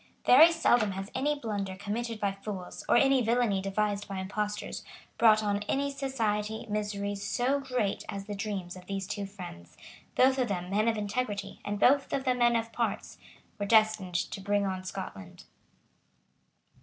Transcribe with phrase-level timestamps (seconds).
[0.25, 4.83] Very seldom has any blunder committed by fools, or any villany devised by impostors,
[5.19, 9.77] brought on any society miseries so great as the dreams of these two friends,
[10.15, 13.19] both of them men of integrity and both of them men of parts,
[13.59, 15.43] were destined to bring on Scotland.